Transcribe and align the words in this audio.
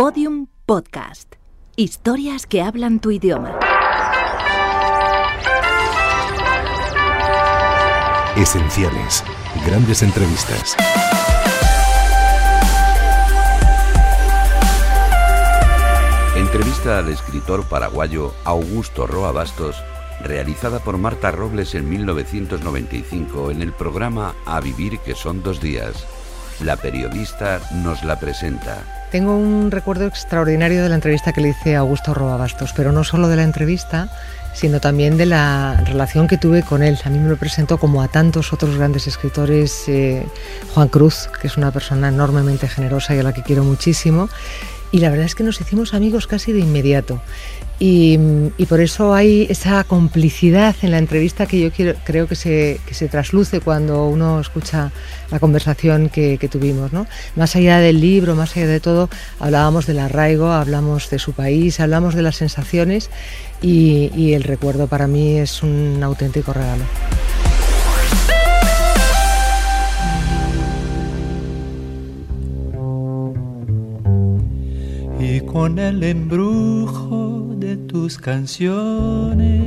Podium 0.00 0.46
Podcast. 0.64 1.34
Historias 1.76 2.46
que 2.46 2.62
hablan 2.62 3.00
tu 3.00 3.10
idioma. 3.10 3.58
Esenciales. 8.34 9.22
Grandes 9.66 10.02
entrevistas. 10.02 10.74
Entrevista 16.34 17.00
al 17.00 17.10
escritor 17.10 17.68
paraguayo 17.68 18.32
Augusto 18.44 19.06
Roa 19.06 19.32
Bastos, 19.32 19.76
realizada 20.22 20.78
por 20.78 20.96
Marta 20.96 21.30
Robles 21.30 21.74
en 21.74 21.90
1995 21.90 23.50
en 23.50 23.60
el 23.60 23.74
programa 23.74 24.34
A 24.46 24.60
Vivir 24.60 24.98
que 25.00 25.14
son 25.14 25.42
dos 25.42 25.60
días. 25.60 26.06
La 26.64 26.76
periodista 26.76 27.60
nos 27.82 28.02
la 28.02 28.18
presenta. 28.18 28.99
Tengo 29.10 29.36
un 29.36 29.72
recuerdo 29.72 30.06
extraordinario 30.06 30.84
de 30.84 30.88
la 30.88 30.94
entrevista 30.94 31.32
que 31.32 31.40
le 31.40 31.48
hice 31.48 31.74
a 31.74 31.80
Augusto 31.80 32.14
Roa 32.14 32.36
Bastos, 32.36 32.72
pero 32.76 32.92
no 32.92 33.02
solo 33.02 33.26
de 33.26 33.34
la 33.34 33.42
entrevista, 33.42 34.08
sino 34.54 34.80
también 34.80 35.16
de 35.16 35.26
la 35.26 35.82
relación 35.84 36.28
que 36.28 36.38
tuve 36.38 36.62
con 36.62 36.84
él. 36.84 36.96
A 37.04 37.10
mí 37.10 37.18
me 37.18 37.28
lo 37.28 37.36
presentó 37.36 37.78
como 37.78 38.02
a 38.02 38.08
tantos 38.08 38.52
otros 38.52 38.76
grandes 38.76 39.08
escritores, 39.08 39.88
eh, 39.88 40.24
Juan 40.74 40.86
Cruz, 40.86 41.28
que 41.40 41.48
es 41.48 41.56
una 41.56 41.72
persona 41.72 42.08
enormemente 42.08 42.68
generosa 42.68 43.16
y 43.16 43.18
a 43.18 43.24
la 43.24 43.32
que 43.32 43.42
quiero 43.42 43.64
muchísimo, 43.64 44.28
y 44.92 44.98
la 44.98 45.10
verdad 45.10 45.26
es 45.26 45.34
que 45.34 45.44
nos 45.44 45.60
hicimos 45.60 45.94
amigos 45.94 46.26
casi 46.26 46.52
de 46.52 46.60
inmediato. 46.60 47.20
Y, 47.82 48.18
por 48.68 48.80
eso 48.80 49.14
hay 49.14 49.46
esa 49.48 49.82
complicidad 49.84 50.76
en 50.82 50.90
la 50.90 50.98
entrevista 50.98 51.46
que 51.46 51.58
yo 51.58 51.70
creo 52.04 52.28
que 52.28 52.36
se, 52.36 52.78
que 52.86 52.92
se 52.92 53.08
trasluce 53.08 53.60
cuando 53.60 54.06
uno 54.06 54.38
escucha 54.38 54.92
la 55.30 55.40
conversación 55.40 56.10
que, 56.10 56.36
tuvimos. 56.50 56.92
¿no? 56.92 57.06
Más 57.36 57.56
allá 57.56 57.78
del 57.78 58.00
libro, 58.00 58.34
más 58.34 58.54
allá 58.56 58.66
de 58.66 58.80
todo, 58.80 59.08
hablábamos 59.38 59.86
del 59.86 59.98
arraigo, 59.98 60.52
hablamos 60.52 61.08
de 61.08 61.18
su 61.18 61.32
país, 61.32 61.80
hablamos 61.80 62.14
de 62.14 62.22
las 62.22 62.36
sensaciones 62.36 63.08
y, 63.62 64.10
y 64.14 64.34
el 64.34 64.42
recuerdo 64.42 64.86
para 64.86 65.06
mí 65.06 65.38
es 65.38 65.62
un 65.62 66.00
auténtico 66.02 66.52
regalo. 66.52 66.84
Y 75.20 75.40
con 75.42 75.78
el 75.78 76.02
embrujo 76.02 77.54
de 77.58 77.76
tus 77.76 78.16
canciones. 78.16 79.60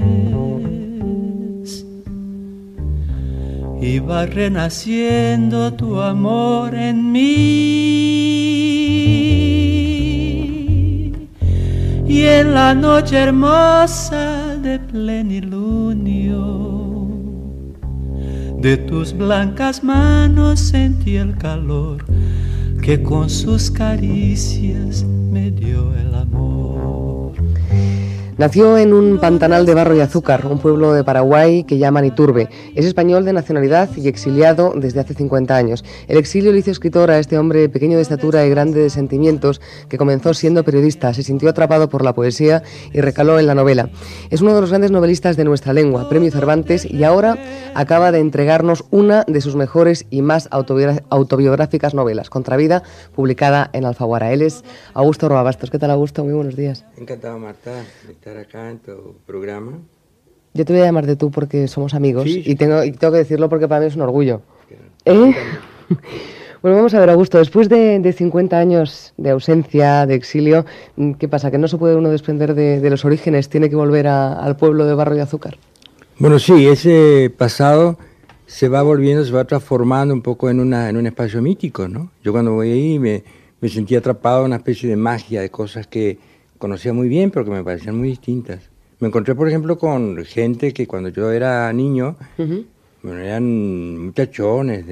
Iba 3.79 4.25
renaciendo 4.25 5.71
tu 5.73 6.01
amor 6.01 6.73
en 6.73 7.11
mí. 7.11 7.23
Y 12.07 12.23
en 12.23 12.53
la 12.53 12.73
noche 12.73 13.17
hermosa 13.17 14.57
de 14.57 14.79
plenilunio 14.79 16.63
de 18.59 18.77
tus 18.77 19.13
blancas 19.13 19.83
manos 19.83 20.59
sentí 20.59 21.17
el 21.17 21.37
calor 21.37 22.12
que 22.83 23.01
con 23.01 23.29
sus 23.29 23.71
caricias 23.71 25.03
me 25.03 25.49
dio 25.51 25.95
el 25.95 26.13
amor. 26.15 26.72
Nació 28.43 28.77
en 28.77 28.91
un 28.91 29.19
pantanal 29.19 29.65
de 29.65 29.73
barro 29.73 29.95
y 29.95 30.01
azúcar, 30.01 30.45
un 30.47 30.59
pueblo 30.59 30.91
de 30.91 31.05
Paraguay 31.05 31.63
que 31.63 31.77
llaman 31.77 32.03
Iturbe. 32.03 32.49
Es 32.75 32.83
español 32.83 33.23
de 33.23 33.31
nacionalidad 33.31 33.89
y 33.95 34.09
exiliado 34.09 34.73
desde 34.75 34.99
hace 34.99 35.13
50 35.13 35.55
años. 35.55 35.85
El 36.09 36.17
exilio 36.17 36.51
le 36.51 36.57
hizo 36.57 36.69
escritor 36.69 37.09
a 37.09 37.19
este 37.19 37.37
hombre 37.37 37.69
pequeño 37.69 37.95
de 37.95 38.01
estatura 38.01 38.45
y 38.45 38.49
grande 38.49 38.81
de 38.81 38.89
sentimientos 38.89 39.61
que 39.87 39.97
comenzó 39.97 40.33
siendo 40.33 40.65
periodista, 40.65 41.13
se 41.13 41.23
sintió 41.23 41.47
atrapado 41.47 41.87
por 41.87 42.03
la 42.03 42.11
poesía 42.11 42.63
y 42.91 42.99
recaló 42.99 43.39
en 43.39 43.47
la 43.47 43.55
novela. 43.55 43.89
Es 44.29 44.41
uno 44.41 44.53
de 44.53 44.59
los 44.59 44.71
grandes 44.71 44.91
novelistas 44.91 45.37
de 45.37 45.45
nuestra 45.45 45.71
lengua, 45.71 46.09
Premio 46.09 46.29
Cervantes, 46.29 46.83
y 46.83 47.05
ahora 47.05 47.37
acaba 47.75 48.11
de 48.11 48.19
entregarnos 48.19 48.83
una 48.91 49.23
de 49.25 49.39
sus 49.39 49.55
mejores 49.55 50.05
y 50.09 50.21
más 50.21 50.49
autobiográficas 50.51 51.93
novelas, 51.93 52.29
Contravida, 52.29 52.83
publicada 53.15 53.69
en 53.71 53.85
Alfaguara. 53.85 54.33
Él 54.33 54.41
es 54.41 54.65
Augusto 54.93 55.29
Roabastos. 55.29 55.69
¿Qué 55.71 55.79
tal, 55.79 55.91
Augusto? 55.91 56.25
Muy 56.25 56.33
buenos 56.33 56.57
días. 56.57 56.83
Encantado, 56.97 57.39
Marta 57.39 57.71
estar 58.33 58.61
acá 58.61 58.71
en 58.71 58.79
tu 58.79 59.15
programa. 59.25 59.79
Yo 60.53 60.65
te 60.65 60.73
voy 60.73 60.81
a 60.81 60.85
llamar 60.85 61.05
de 61.05 61.15
tú 61.15 61.31
porque 61.31 61.67
somos 61.67 61.93
amigos 61.93 62.25
y, 62.27 62.55
tengo, 62.55 62.83
y 62.83 62.91
tengo 62.91 63.13
que 63.13 63.19
decirlo 63.19 63.49
porque 63.49 63.67
para 63.67 63.81
mí 63.81 63.87
es 63.87 63.95
un 63.95 64.01
orgullo. 64.01 64.41
¿Eh? 65.05 65.33
Bueno, 66.61 66.77
vamos 66.77 66.93
a 66.93 66.99
ver, 67.01 67.09
Augusto, 67.09 67.39
después 67.39 67.67
de, 67.67 67.99
de, 67.99 68.13
50 68.13 68.57
años 68.57 69.13
de 69.17 69.31
ausencia, 69.31 70.05
de 70.05 70.15
exilio, 70.15 70.65
¿qué 71.19 71.27
pasa? 71.27 71.51
¿Que 71.51 71.57
no 71.57 71.67
se 71.67 71.77
puede 71.77 71.97
uno 71.97 72.09
desprender 72.09 72.55
de, 72.55 72.89
los 72.89 73.03
orígenes? 73.03 73.49
¿Tiene 73.49 73.69
que 73.69 73.75
volver 73.75 74.07
al 74.07 74.55
pueblo 74.55 74.85
de 74.85 74.93
Barro 74.93 75.13
y 75.17 75.19
Azúcar? 75.19 75.57
Bueno, 76.19 76.39
sí, 76.39 76.65
ese 76.65 77.29
pasado 77.37 77.97
se 78.45 78.69
va 78.69 78.81
volviendo, 78.81 79.25
se 79.25 79.33
va 79.33 79.43
transformando 79.43 80.13
un 80.13 80.21
poco 80.21 80.49
en, 80.49 80.61
una, 80.61 80.87
en 80.87 80.95
un 80.95 81.05
espacio 81.05 81.41
mítico, 81.41 81.89
¿no? 81.89 82.11
Yo 82.23 82.31
cuando 82.31 82.53
voy 82.53 82.71
ahí 82.71 82.97
me, 82.97 83.25
me 83.59 83.67
sentí 83.67 83.97
atrapado 83.97 84.39
en 84.39 84.45
una 84.45 84.55
especie 84.55 84.87
de 84.87 84.95
magia, 84.95 85.41
de 85.41 85.49
cosas 85.49 85.85
que, 85.85 86.17
conocía 86.63 86.93
muy 86.93 87.09
bien, 87.09 87.29
pero 87.29 87.43
que 87.43 87.51
me 87.51 87.61
parecían 87.61 87.97
muy 87.97 88.07
distintas. 88.07 88.69
Me 89.01 89.09
encontré, 89.09 89.35
por 89.35 89.49
ejemplo, 89.49 89.77
con 89.77 90.23
gente 90.23 90.71
que 90.71 90.87
cuando 90.87 91.09
yo 91.09 91.29
era 91.29 91.73
niño, 91.73 92.15
bueno, 92.37 93.19
eran 93.19 93.97
muchachones 93.97 94.85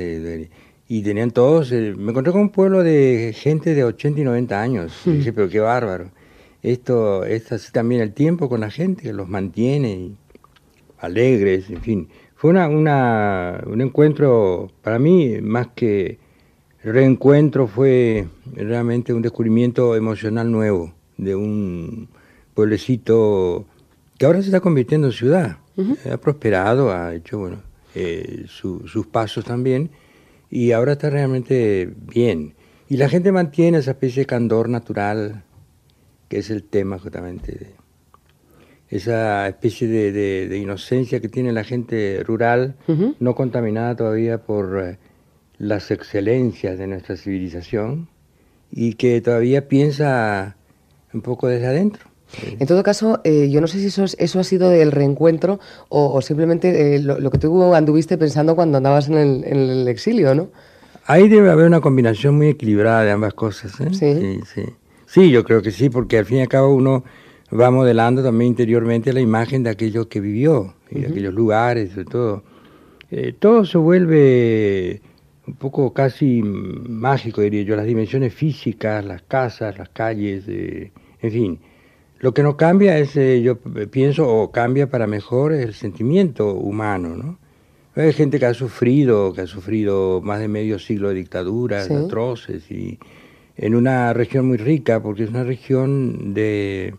y 0.89 1.01
tenían 1.01 1.31
todos, 1.31 1.71
eh, 1.71 1.93
me 1.97 2.11
encontré 2.11 2.33
con 2.33 2.41
un 2.41 2.49
pueblo 2.49 2.83
de 2.83 3.33
gente 3.33 3.73
de 3.73 3.85
80 3.85 4.19
y 4.19 4.23
90 4.25 4.61
años. 4.61 5.01
Y 5.05 5.11
dije, 5.11 5.31
pero 5.31 5.47
qué 5.47 5.61
bárbaro. 5.61 6.11
Esto 6.61 7.23
es 7.23 7.49
así 7.53 7.71
también 7.71 8.01
el 8.01 8.11
tiempo 8.11 8.49
con 8.49 8.59
la 8.59 8.69
gente, 8.69 9.03
que 9.03 9.13
los 9.13 9.29
mantiene 9.29 10.11
alegres, 10.97 11.69
en 11.69 11.81
fin. 11.81 12.09
Fue 12.35 12.49
una, 12.49 12.67
una, 12.67 13.63
un 13.65 13.79
encuentro, 13.79 14.69
para 14.81 14.99
mí, 14.99 15.39
más 15.41 15.69
que 15.73 16.19
reencuentro, 16.83 17.65
fue 17.65 18.27
realmente 18.55 19.13
un 19.13 19.21
descubrimiento 19.21 19.95
emocional 19.95 20.51
nuevo 20.51 20.93
de 21.21 21.35
un 21.35 22.09
pueblecito 22.55 23.65
que 24.17 24.25
ahora 24.25 24.41
se 24.41 24.47
está 24.47 24.59
convirtiendo 24.59 25.07
en 25.07 25.13
ciudad. 25.13 25.57
Ha 26.11 26.17
prosperado, 26.17 26.91
ha 26.91 27.15
hecho 27.15 27.39
bueno 27.39 27.63
eh, 27.95 28.45
sus 28.47 29.07
pasos 29.07 29.45
también 29.45 29.89
y 30.49 30.73
ahora 30.73 30.93
está 30.93 31.09
realmente 31.09 31.91
bien. 31.95 32.55
Y 32.89 32.97
la 32.97 33.07
gente 33.07 33.31
mantiene 33.31 33.77
esa 33.77 33.91
especie 33.91 34.23
de 34.23 34.25
candor 34.25 34.67
natural, 34.67 35.43
que 36.27 36.39
es 36.39 36.49
el 36.49 36.63
tema 36.63 36.99
justamente 36.99 37.51
de 37.53 37.81
esa 38.89 39.47
especie 39.47 39.87
de, 39.87 40.57
inocencia 40.57 41.21
que 41.21 41.29
tiene 41.29 41.53
la 41.53 41.63
gente 41.63 42.21
rural, 42.25 42.75
no 43.19 43.35
contaminada 43.35 43.95
todavía 43.95 44.43
por 44.43 44.83
eh, 44.83 44.97
las 45.57 45.91
excelencias 45.91 46.77
de 46.77 46.87
nuestra 46.87 47.15
civilización 47.15 48.09
y 48.71 48.95
que 48.95 49.21
todavía 49.21 49.67
piensa 49.67 50.57
un 51.13 51.21
poco 51.21 51.47
desde 51.47 51.67
adentro. 51.67 52.11
En 52.59 52.65
todo 52.65 52.81
caso, 52.81 53.19
eh, 53.23 53.49
yo 53.49 53.59
no 53.59 53.67
sé 53.67 53.79
si 53.79 53.87
eso, 53.87 54.05
eso 54.17 54.39
ha 54.39 54.43
sido 54.43 54.71
el 54.71 54.91
reencuentro 54.91 55.59
o, 55.89 56.21
simplemente 56.21 56.95
eh, 56.95 56.99
lo, 56.99 57.29
que 57.29 57.37
tú 57.37 57.73
anduviste 57.73 58.17
pensando 58.17 58.55
cuando 58.55 58.77
andabas 58.77 59.09
en 59.09 59.15
el, 59.17 59.87
exilio, 59.87 60.33
¿no? 60.33 60.49
Ahí 61.07 61.27
debe 61.27 61.49
haber 61.49 61.65
una 61.65 61.81
combinación 61.81 62.35
muy 62.37 62.47
equilibrada 62.47 63.03
de 63.03 63.11
ambas 63.11 63.33
cosas. 63.33 63.79
¿eh? 63.81 63.89
¿Sí? 63.91 64.41
Sí, 64.45 64.63
sí. 65.07 65.31
yo 65.31 65.43
creo 65.43 65.61
que 65.61 65.71
sí, 65.71 65.89
porque 65.89 66.19
al 66.19 66.25
fin 66.25 66.37
y 66.37 66.41
al 66.41 66.47
cabo 66.47 66.73
uno 66.73 67.03
va 67.53 67.69
modelando 67.69 68.23
también 68.23 68.49
interiormente 68.49 69.11
la 69.11 69.19
imagen 69.19 69.63
de 69.63 69.71
aquello 69.71 70.07
que 70.07 70.21
vivió, 70.21 70.73
y 70.89 71.01
de 71.01 71.07
aquellos 71.07 71.33
lugares, 71.33 71.95
de 71.95 72.05
todo. 72.05 72.43
todo 73.39 73.65
se 73.65 73.77
vuelve 73.77 75.01
un 75.47 75.55
poco 75.55 75.91
casi 75.91 76.41
mágico, 76.41 77.41
diría 77.41 77.63
yo, 77.63 77.75
las 77.75 77.85
dimensiones 77.85 78.33
físicas, 78.33 79.03
las 79.03 79.21
casas, 79.23 79.77
las 79.77 79.89
calles, 79.89 80.45
eh, 80.47 80.91
en 81.21 81.31
fin. 81.31 81.59
Lo 82.19 82.33
que 82.33 82.43
no 82.43 82.55
cambia 82.55 82.99
es, 82.99 83.17
eh, 83.17 83.41
yo 83.41 83.57
pienso, 83.59 84.27
o 84.27 84.51
cambia 84.51 84.89
para 84.89 85.07
mejor 85.07 85.53
el 85.53 85.73
sentimiento 85.73 86.53
humano, 86.53 87.15
¿no? 87.15 87.39
Hay 87.95 88.13
gente 88.13 88.39
que 88.39 88.45
ha 88.45 88.53
sufrido, 88.53 89.33
que 89.33 89.41
ha 89.41 89.47
sufrido 89.47 90.21
más 90.21 90.39
de 90.39 90.47
medio 90.47 90.79
siglo 90.79 91.09
de 91.09 91.15
dictaduras 91.15 91.91
atroces 91.91 92.71
y 92.71 92.99
en 93.57 93.75
una 93.75 94.13
región 94.13 94.47
muy 94.47 94.57
rica, 94.57 95.03
porque 95.03 95.23
es 95.23 95.29
una 95.29 95.43
región 95.43 96.33
de 96.33 96.95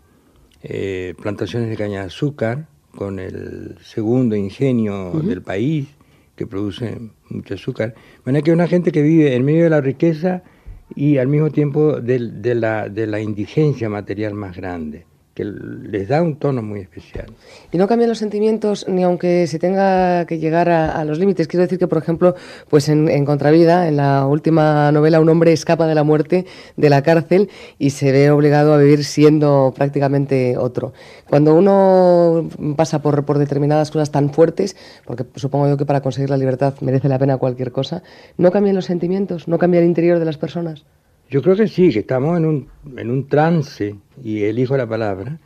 eh, 0.61 1.15
plantaciones 1.21 1.69
de 1.69 1.77
caña 1.77 2.01
de 2.01 2.07
azúcar, 2.07 2.67
con 2.95 3.17
el 3.17 3.75
segundo 3.81 4.35
ingenio 4.35 5.11
del 5.23 5.41
país, 5.41 5.87
que 6.35 6.45
produce 6.45 6.99
mucho 7.29 7.55
azúcar. 7.55 7.95
De 7.95 8.21
manera 8.25 8.43
que 8.43 8.51
una 8.51 8.67
gente 8.67 8.91
que 8.91 9.01
vive 9.01 9.35
en 9.35 9.43
medio 9.45 9.63
de 9.63 9.71
la 9.71 9.81
riqueza 9.81 10.43
y 10.95 11.17
al 11.17 11.27
mismo 11.27 11.49
tiempo 11.51 11.99
de, 11.99 12.19
la, 12.55 12.89
de 12.89 13.07
la 13.07 13.19
indigencia 13.19 13.89
material 13.89 14.33
más 14.33 14.55
grande. 14.55 15.05
Que 15.33 15.45
les 15.45 16.07
da 16.07 16.21
un 16.21 16.35
tono 16.35 16.61
muy 16.61 16.81
especial. 16.81 17.25
Y 17.71 17.77
no 17.77 17.87
cambian 17.87 18.09
los 18.09 18.19
sentimientos 18.19 18.85
ni 18.87 19.03
aunque 19.03 19.47
se 19.47 19.57
tenga 19.57 20.25
que 20.25 20.37
llegar 20.37 20.69
a, 20.69 21.03
los 21.05 21.17
límites. 21.17 21.47
Quiero 21.47 21.63
decir 21.63 21.79
que, 21.79 21.87
por 21.87 21.97
ejemplo, 21.97 22.35
pues 22.69 22.87
en, 22.89 23.25
Contravida, 23.25 23.87
en 23.87 23.97
la 23.97 24.27
última 24.27 24.91
novela, 24.91 25.19
un 25.19 25.29
hombre 25.29 25.51
escapa 25.51 25.87
de 25.87 25.95
la 25.95 26.03
muerte 26.03 26.45
de 26.77 26.89
la 26.89 27.01
cárcel 27.01 27.49
y 27.79 27.89
se 27.89 28.11
ve 28.11 28.29
obligado 28.29 28.73
a 28.73 28.77
vivir 28.77 29.03
siendo 29.03 29.73
prácticamente 29.75 30.55
otro. 30.57 30.93
Cuando 31.27 31.55
uno 31.55 32.49
pasa 32.75 33.01
por, 33.01 33.25
por 33.25 33.39
determinadas 33.39 33.89
cosas 33.89 34.11
tan 34.11 34.31
fuertes, 34.31 34.75
porque 35.05 35.25
supongo 35.35 35.67
yo 35.67 35.77
que 35.77 35.85
para 35.85 36.01
conseguir 36.01 36.29
la 36.29 36.37
libertad 36.37 36.75
merece 36.81 37.09
la 37.09 37.17
pena 37.17 37.37
cualquier 37.37 37.71
cosa, 37.71 38.03
¿no 38.37 38.51
cambian 38.51 38.75
los 38.75 38.85
sentimientos? 38.85 39.47
¿No 39.47 39.57
cambia 39.57 39.79
el 39.79 39.87
interior 39.87 40.19
de 40.19 40.25
las 40.25 40.37
personas? 40.37 40.85
Yo 41.33 41.41
creo 41.41 41.55
que 41.55 41.67
sí, 41.67 41.91
que 41.91 42.01
estamos 42.01 42.37
en 42.37 42.45
un, 42.45 42.67
en 42.95 43.09
un 43.09 43.27
trance, 43.27 43.95
y 44.23 44.43
elijo 44.43 44.77
la 44.77 44.85
palabra, 44.85 45.39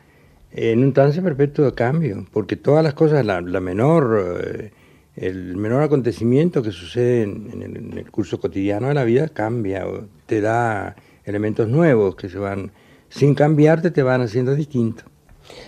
en 0.51 0.84
un 0.84 0.92
trance 0.92 1.22
perpetuo 1.22 1.63
de 1.63 1.72
cambio, 1.72 2.25
porque 2.34 2.57
todas 2.57 2.84
las 2.84 2.94
cosas, 2.94 3.25
la, 3.25 3.42
menor, 3.62 4.42
eh, 4.44 4.72
el 5.16 5.56
menor 5.56 5.84
acontecimiento 5.84 6.62
que 6.62 6.74
sucede 6.74 7.24
en, 7.24 7.94
el, 7.95 8.12
curso 8.12 8.38
cotidiano 8.38 8.89
de 8.89 8.95
la 8.95 9.06
vida 9.06 9.30
cambia, 9.30 9.86
te 10.25 10.42
da 10.42 10.98
elementos 11.24 11.69
nuevos 11.69 12.18
que 12.18 12.28
se 12.28 12.38
van, 12.38 12.74
sin 13.07 13.34
cambiarte, 13.34 13.89
te 13.89 14.04
van 14.04 14.19
haciendo 14.19 14.56
distinto. 14.56 15.06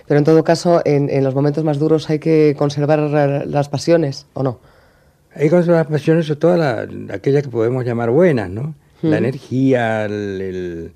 Pero 0.06 0.18
en 0.18 0.24
todo 0.24 0.44
caso, 0.44 0.82
en, 0.84 1.08
en 1.08 1.24
los 1.24 1.34
momentos 1.34 1.64
más 1.64 1.78
duros 1.78 2.10
hay 2.10 2.18
que 2.18 2.54
conservar 2.58 2.98
las 3.46 3.70
pasiones, 3.70 4.26
¿o 4.34 4.42
no? 4.42 4.60
Hay 5.34 5.44
que 5.44 5.50
conservar 5.50 5.86
las 5.86 5.92
pasiones, 5.92 6.26
sobre 6.26 6.40
todo 6.40 6.62
aquellas 7.10 7.42
que 7.42 7.48
podemos 7.48 7.86
llamar 7.86 8.10
buenas, 8.10 8.50
¿no? 8.50 8.74
La 9.02 9.18
energía, 9.18 10.04
el, 10.04 10.92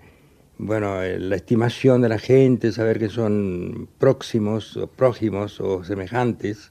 bueno, 0.59 0.97
la 1.03 1.37
estimación 1.37 2.03
de 2.03 2.09
la 2.09 2.19
gente, 2.19 2.73
saber 2.73 2.99
que 2.99 3.09
son 3.09 3.89
próximos 3.99 4.77
o 4.77 4.87
prójimos 4.87 5.61
o 5.61 5.85
semejantes, 5.85 6.71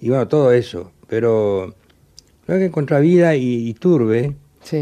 y 0.00 0.08
bueno, 0.08 0.28
todo 0.28 0.52
eso. 0.52 0.92
Pero 1.08 1.74
creo 2.46 2.58
que 2.58 2.70
Contravida 2.70 3.34
y, 3.36 3.68
y 3.68 3.74
Turbe, 3.74 4.34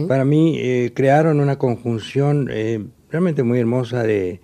para 0.08 0.24
mí, 0.24 0.58
eh, 0.58 0.92
crearon 0.94 1.38
una 1.40 1.58
conjunción 1.58 2.48
eh, 2.50 2.84
realmente 3.10 3.42
muy 3.42 3.58
hermosa 3.60 4.02
de, 4.02 4.40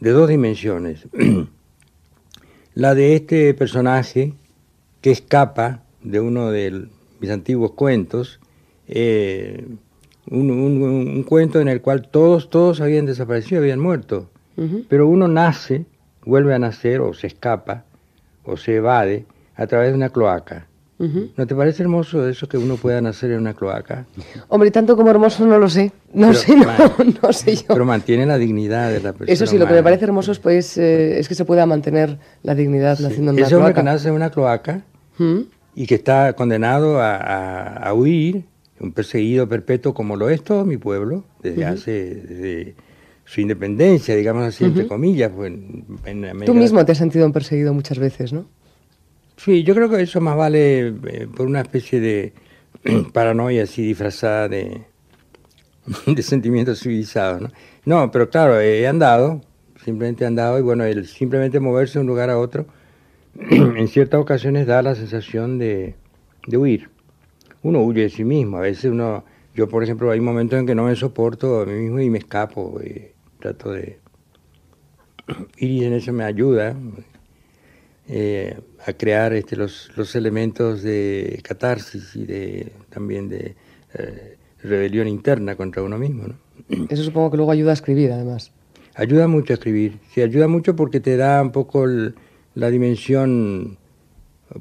de 0.00 0.10
dos 0.10 0.28
dimensiones. 0.28 1.08
la 2.74 2.94
de 2.94 3.14
este 3.14 3.54
personaje 3.54 4.34
que 5.00 5.10
escapa 5.10 5.82
de 6.02 6.20
uno 6.20 6.50
de 6.50 6.88
mis 7.20 7.30
antiguos 7.30 7.72
cuentos, 7.72 8.40
eh, 8.86 9.66
un, 10.30 11.24
cuento 11.28 11.60
en 11.60 11.68
el 11.68 11.80
cual 11.80 12.08
todos, 12.08 12.50
todos 12.50 12.80
habían 12.80 13.06
desaparecido, 13.06 13.60
habían 13.60 13.80
muerto. 13.80 14.28
Pero 14.88 15.08
uno 15.08 15.28
nace, 15.28 15.86
vuelve 16.24 16.54
a 16.54 16.58
nacer, 16.58 17.00
o 17.00 17.14
se 17.14 17.26
escapa, 17.26 17.84
o 18.44 18.56
se 18.56 18.76
evade, 18.76 19.24
a 19.56 19.66
través 19.66 19.90
de 19.90 19.96
una 19.96 20.10
cloaca. 20.10 20.66
¿No 21.36 21.48
te 21.48 21.56
parece 21.56 21.82
hermoso 21.82 22.28
eso 22.28 22.48
que 22.48 22.56
uno 22.56 22.76
pueda 22.76 23.00
nacer 23.00 23.32
en 23.32 23.38
una 23.38 23.54
cloaca? 23.54 24.06
Hombre, 24.48 24.70
tanto 24.70 24.96
como 24.96 25.10
hermoso 25.10 25.44
no 25.44 25.58
lo 25.58 25.68
sé. 25.68 25.90
No 26.14 26.32
sé, 26.32 26.54
no, 27.22 27.32
sé 27.32 27.56
yo. 27.56 27.64
Pero 27.66 27.84
mantiene 27.84 28.24
la 28.24 28.38
dignidad 28.38 28.92
de 28.92 29.00
la 29.00 29.12
persona. 29.12 29.32
Eso 29.32 29.46
sí, 29.46 29.58
lo 29.58 29.66
que 29.66 29.74
me 29.74 29.82
parece 29.82 30.04
hermoso 30.04 30.30
es, 30.30 30.38
pues, 30.38 30.78
eh, 30.78 31.18
es 31.18 31.26
que 31.26 31.34
se 31.34 31.44
pueda 31.44 31.66
mantener 31.66 32.18
la 32.44 32.54
dignidad 32.54 33.00
naciendo 33.00 33.32
en 33.32 33.38
una 33.38 33.46
cloaca. 33.46 33.46
Ese 33.46 33.56
hombre 33.56 33.74
que 33.74 33.82
nace 33.82 34.08
en 34.08 34.14
una 34.14 34.30
cloaca 34.30 34.82
y 35.74 35.86
que 35.86 35.94
está 35.96 36.34
condenado 36.34 37.00
a 37.00 37.92
huir 37.94 38.44
un 38.82 38.92
perseguido 38.92 39.48
perpetuo 39.48 39.94
como 39.94 40.16
lo 40.16 40.28
es 40.28 40.42
todo 40.42 40.64
mi 40.64 40.76
pueblo, 40.76 41.24
desde 41.40 41.64
hace 41.64 42.74
su 43.24 43.40
independencia, 43.40 44.16
digamos 44.16 44.44
así, 44.44 44.64
entre 44.64 44.86
comillas. 44.88 45.30
Pues, 45.34 45.52
Tú 46.44 46.54
mismo 46.54 46.84
te 46.84 46.92
has 46.92 46.98
sentido 46.98 47.24
un 47.24 47.32
perseguido 47.32 47.72
muchas 47.72 47.98
veces, 47.98 48.32
¿no? 48.32 48.46
Sí, 49.36 49.62
yo 49.62 49.74
creo 49.74 49.88
que 49.88 50.02
eso 50.02 50.20
más 50.20 50.36
vale 50.36 50.88
eh, 50.88 51.28
por 51.34 51.46
una 51.46 51.60
especie 51.60 52.00
de 52.00 52.32
paranoia 53.12 53.62
así 53.62 53.82
disfrazada 53.82 54.48
de, 54.48 54.82
de 56.06 56.22
sentimientos 56.22 56.80
civilizados, 56.80 57.40
¿no? 57.40 57.50
No, 57.84 58.10
pero 58.10 58.28
claro, 58.30 58.60
he 58.60 58.86
andado, 58.86 59.40
simplemente 59.84 60.24
he 60.24 60.26
andado, 60.26 60.58
y 60.58 60.62
bueno, 60.62 60.84
el 60.84 61.06
simplemente 61.06 61.60
moverse 61.60 61.94
de 61.94 62.00
un 62.00 62.06
lugar 62.08 62.30
a 62.30 62.38
otro, 62.38 62.66
en 63.50 63.88
ciertas 63.88 64.20
ocasiones 64.20 64.66
da 64.66 64.82
la 64.82 64.94
sensación 64.94 65.58
de, 65.58 65.94
de 66.46 66.56
huir 66.56 66.90
uno 67.62 67.82
huye 67.82 68.02
de 68.02 68.10
sí 68.10 68.24
mismo. 68.24 68.58
A 68.58 68.60
veces 68.60 68.86
uno, 68.86 69.24
yo 69.54 69.68
por 69.68 69.82
ejemplo, 69.82 70.10
hay 70.10 70.20
momentos 70.20 70.58
en 70.58 70.66
que 70.66 70.74
no 70.74 70.84
me 70.84 70.96
soporto 70.96 71.60
a 71.60 71.66
mí 71.66 71.74
mismo 71.74 72.00
y 72.00 72.10
me 72.10 72.18
escapo. 72.18 72.80
Y 72.82 73.12
trato 73.38 73.72
de 73.72 73.98
ir 75.58 75.70
y 75.70 75.84
en 75.84 75.92
eso 75.94 76.12
me 76.12 76.24
ayuda 76.24 76.76
eh, 78.08 78.58
a 78.84 78.92
crear 78.92 79.32
este, 79.32 79.56
los, 79.56 79.90
los, 79.96 80.14
elementos 80.16 80.82
de 80.82 81.40
catarsis 81.42 82.16
y 82.16 82.26
de 82.26 82.72
también 82.90 83.28
de 83.28 83.54
eh, 83.94 84.36
rebelión 84.62 85.08
interna 85.08 85.56
contra 85.56 85.82
uno 85.82 85.98
mismo. 85.98 86.24
Eso 86.88 87.04
supongo 87.04 87.30
que 87.30 87.36
luego 87.36 87.52
ayuda 87.52 87.70
a 87.70 87.74
escribir, 87.74 88.12
además. 88.12 88.52
Ayuda 88.94 89.26
mucho 89.28 89.52
a 89.52 89.54
escribir. 89.54 89.98
Sí, 90.12 90.20
ayuda 90.20 90.48
mucho 90.48 90.76
porque 90.76 91.00
te 91.00 91.16
da 91.16 91.40
un 91.40 91.50
poco 91.50 91.86
la 92.54 92.70
dimensión 92.70 93.78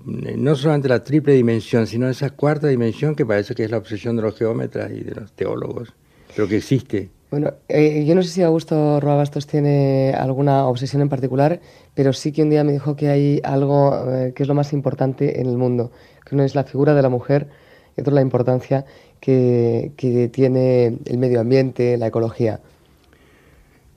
no 0.06 0.56
solamente 0.56 0.90
la 0.90 1.04
triple 1.04 1.34
dimensión, 1.34 1.88
sino 1.88 2.10
esa 2.10 2.32
cuarta 2.32 2.68
dimensión 2.68 3.16
que 3.16 3.26
parece 3.26 3.56
que 3.56 3.64
es 3.64 3.72
la 3.72 3.78
obsesión 3.78 4.16
de 4.16 4.22
los 4.22 4.36
geómetras 4.38 4.92
y 4.92 5.02
de 5.02 5.16
los 5.16 5.32
teólogos, 5.34 5.94
pero 6.36 6.48
que 6.48 6.58
existe. 6.58 7.10
Bueno, 7.32 7.54
eh, 7.70 8.04
yo 8.06 8.14
no 8.14 8.24
sé 8.24 8.30
si 8.30 8.42
Augusto 8.42 9.00
Roabastos 9.00 9.48
tiene 9.48 10.14
alguna 10.14 10.68
obsesión 10.68 11.02
en 11.02 11.08
particular, 11.08 11.62
pero 11.94 12.12
sí 12.12 12.34
que 12.34 12.44
un 12.44 12.50
día 12.50 12.64
me 12.66 12.74
dijo 12.74 12.98
que 12.98 13.08
hay 13.08 13.40
algo 13.44 13.94
eh, 14.12 14.34
que 14.36 14.44
es 14.44 14.50
lo 14.50 14.54
más 14.54 14.74
importante 14.74 15.40
en 15.40 15.48
el 15.48 15.58
mundo, 15.58 15.92
que 16.26 16.36
uno 16.36 16.44
es 16.44 16.56
la 16.56 16.66
figura 16.66 16.94
de 16.94 17.02
la 17.02 17.08
mujer 17.08 17.48
y 17.96 18.02
otro 18.02 18.14
la 18.14 18.22
importancia 18.22 18.86
que, 19.22 19.94
que 19.96 20.28
tiene 20.28 20.98
el 21.06 21.18
medio 21.18 21.40
ambiente, 21.40 21.98
la 21.98 22.08
ecología. 22.08 22.60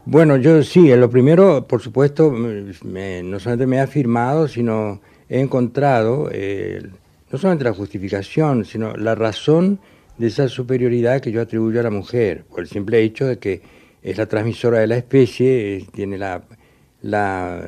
Bueno, 0.06 0.36
yo 0.36 0.62
sí, 0.62 0.92
en 0.92 1.00
lo 1.00 1.08
primero, 1.08 1.66
por 1.66 1.80
supuesto, 1.80 2.30
no 2.30 3.40
solamente 3.40 3.66
me 3.66 3.76
he 3.76 3.80
afirmado, 3.80 4.46
sino 4.46 5.00
he 5.28 5.40
encontrado 5.40 6.28
eh, 6.32 6.82
no 7.30 7.38
solamente 7.38 7.64
la 7.64 7.72
justificación, 7.72 8.64
sino 8.64 8.94
la 8.96 9.14
razón 9.14 9.80
de 10.18 10.28
esa 10.28 10.48
superioridad 10.48 11.20
que 11.20 11.32
yo 11.32 11.40
atribuyo 11.40 11.80
a 11.80 11.82
la 11.82 11.90
mujer, 11.90 12.44
por 12.44 12.60
el 12.60 12.68
simple 12.68 13.02
hecho 13.02 13.26
de 13.26 13.38
que 13.38 13.62
es 14.02 14.16
la 14.18 14.26
transmisora 14.26 14.78
de 14.78 14.86
la 14.86 14.96
especie, 14.96 15.86
tiene 15.92 16.18
la, 16.18 16.44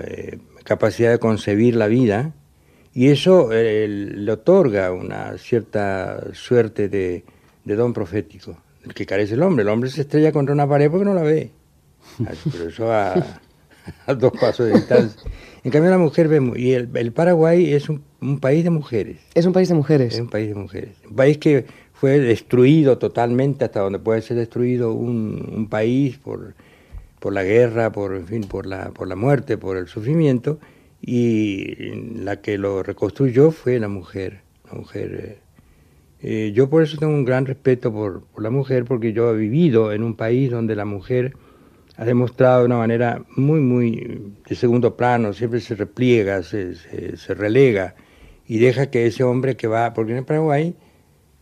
eh, 0.04 0.38
capacidad 0.64 1.10
de 1.10 1.18
concebir 1.18 1.76
la 1.76 1.86
vida, 1.86 2.32
y 2.92 3.08
eso 3.08 3.50
eh, 3.52 3.88
le 3.88 4.32
otorga 4.32 4.92
una 4.92 5.36
cierta 5.38 6.32
suerte 6.32 6.88
de, 6.88 7.24
don 7.64 7.92
profético, 7.92 8.56
del 8.82 8.94
que 8.94 9.04
carece 9.04 9.34
el 9.34 9.42
hombre. 9.42 9.62
El 9.62 9.68
hombre 9.68 9.90
se 9.90 10.02
estrella 10.02 10.32
contra 10.32 10.54
una 10.54 10.68
pared 10.68 10.90
porque 10.90 11.04
no 11.04 11.14
la 11.14 11.22
ve, 11.22 11.50
pero 12.52 12.68
eso 12.68 12.92
a, 12.92 13.14
a 14.06 14.14
dos 14.14 14.32
pasos 14.38 14.66
de 14.66 14.74
distancia. 14.74 15.22
En 15.66 15.72
cambio 15.72 15.90
la 15.90 15.98
mujer 15.98 16.28
ve, 16.28 16.52
y 16.54 16.74
el, 16.74 17.12
Paraguay 17.12 17.72
es 17.72 17.88
un, 17.88 18.00
país 18.38 18.62
de 18.62 18.70
mujeres. 18.70 19.18
Es 19.34 19.46
un 19.46 19.52
país 19.52 19.68
de 19.68 19.74
mujeres. 19.74 20.14
Es 20.14 20.20
un 20.20 20.28
país 20.28 20.46
de 20.46 20.54
mujeres. 20.54 20.90
Un 21.10 21.16
país 21.16 21.38
que 21.38 21.66
fue 21.92 22.20
destruido 22.20 22.98
totalmente 22.98 23.64
hasta 23.64 23.80
donde 23.80 23.98
puede 23.98 24.22
ser 24.22 24.36
destruido 24.36 24.92
un, 24.92 25.66
país 25.68 26.18
por, 26.18 26.54
por 27.18 27.32
la 27.32 27.42
guerra, 27.42 27.90
por, 27.90 28.14
en 28.14 28.28
fin, 28.28 28.44
por 28.44 28.64
la, 28.64 28.90
por 28.90 29.08
la 29.08 29.16
muerte, 29.16 29.58
por 29.58 29.76
el 29.76 29.88
sufrimiento, 29.88 30.60
y 31.00 31.74
la 32.14 32.40
que 32.40 32.58
lo 32.58 32.84
reconstruyó 32.84 33.50
fue 33.50 33.80
la 33.80 33.88
mujer. 33.88 34.42
La 34.70 34.78
mujer 34.78 35.20
eh, 35.20 35.38
eh, 36.22 36.52
yo 36.54 36.70
por 36.70 36.84
eso 36.84 36.96
tengo 36.96 37.12
un 37.12 37.24
gran 37.24 37.44
respeto 37.44 37.92
por, 37.92 38.22
por 38.22 38.40
la 38.44 38.50
mujer, 38.50 38.84
porque 38.84 39.12
yo 39.12 39.32
he 39.32 39.36
vivido 39.36 39.92
en 39.92 40.04
un 40.04 40.14
país 40.14 40.48
donde 40.48 40.76
la 40.76 40.84
mujer 40.84 41.34
ha 41.96 42.04
demostrado 42.04 42.60
de 42.60 42.66
una 42.66 42.76
manera 42.76 43.22
muy, 43.36 43.60
muy 43.60 44.34
de 44.46 44.54
segundo 44.54 44.96
plano, 44.96 45.32
siempre 45.32 45.60
se 45.60 45.74
repliega, 45.74 46.42
se, 46.42 46.74
se, 46.74 47.34
relega 47.34 47.94
y 48.46 48.58
deja 48.58 48.90
que 48.90 49.06
ese 49.06 49.24
hombre 49.24 49.56
que 49.56 49.66
va, 49.66 49.94
porque 49.94 50.16
en 50.16 50.24
Paraguay, 50.24 50.74